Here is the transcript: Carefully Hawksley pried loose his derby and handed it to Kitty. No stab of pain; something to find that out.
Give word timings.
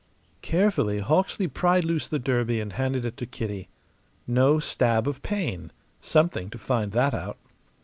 Carefully 0.41 0.97
Hawksley 0.97 1.47
pried 1.47 1.85
loose 1.85 2.07
his 2.09 2.19
derby 2.23 2.59
and 2.59 2.73
handed 2.73 3.05
it 3.05 3.17
to 3.17 3.27
Kitty. 3.27 3.69
No 4.25 4.57
stab 4.57 5.07
of 5.07 5.21
pain; 5.21 5.71
something 5.99 6.49
to 6.49 6.57
find 6.57 6.91
that 6.93 7.13
out. 7.13 7.37